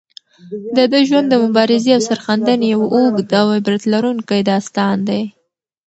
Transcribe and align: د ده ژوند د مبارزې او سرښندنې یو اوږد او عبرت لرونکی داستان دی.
د 0.75 0.77
ده 0.91 0.99
ژوند 1.07 1.27
د 1.29 1.35
مبارزې 1.45 1.91
او 1.95 2.01
سرښندنې 2.07 2.65
یو 2.73 2.81
اوږد 2.95 3.29
او 3.41 3.47
عبرت 3.57 3.83
لرونکی 3.93 4.41
داستان 4.51 4.95
دی. 5.09 5.23